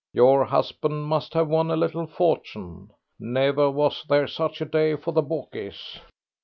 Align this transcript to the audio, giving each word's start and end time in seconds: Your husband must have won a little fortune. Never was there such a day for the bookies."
Your 0.13 0.45
husband 0.45 1.03
must 1.05 1.35
have 1.35 1.47
won 1.47 1.69
a 1.69 1.75
little 1.75 2.07
fortune. 2.07 2.89
Never 3.19 3.69
was 3.69 4.03
there 4.09 4.25
such 4.27 4.59
a 4.59 4.65
day 4.65 4.95
for 4.95 5.11
the 5.11 5.21
bookies." 5.21 5.99